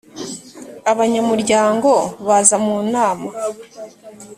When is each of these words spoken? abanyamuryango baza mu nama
abanyamuryango 0.91 1.91
baza 2.27 2.55
mu 2.65 2.75
nama 2.93 3.29